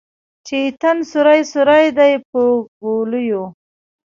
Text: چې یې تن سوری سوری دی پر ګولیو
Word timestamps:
چې 0.45 0.55
یې 0.63 0.69
تن 0.81 0.97
سوری 1.11 1.41
سوری 1.51 1.85
دی 1.97 2.13
پر 2.29 2.47
ګولیو 2.79 3.43